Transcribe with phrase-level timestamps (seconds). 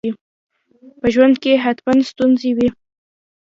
[0.99, 2.67] په ژوند کي حتماً ستونزي وي.